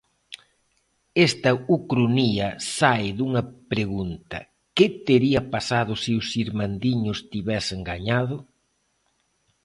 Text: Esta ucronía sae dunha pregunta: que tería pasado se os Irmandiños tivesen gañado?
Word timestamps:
Esta 1.27 1.49
ucronía 1.77 2.47
sae 2.77 3.09
dunha 3.17 3.43
pregunta: 3.73 4.37
que 4.75 4.85
tería 5.07 5.41
pasado 5.53 5.91
se 6.03 6.11
os 6.19 6.27
Irmandiños 6.45 7.17
tivesen 7.33 7.79
gañado? 7.91 8.35